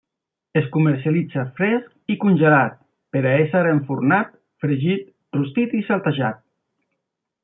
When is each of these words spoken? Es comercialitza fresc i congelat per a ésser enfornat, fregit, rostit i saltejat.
Es 0.59 0.69
comercialitza 0.75 1.41
fresc 1.59 2.13
i 2.15 2.15
congelat 2.23 2.79
per 3.15 3.21
a 3.23 3.33
ésser 3.43 3.61
enfornat, 3.73 4.33
fregit, 4.65 5.05
rostit 5.39 5.77
i 5.81 5.87
saltejat. 5.91 6.41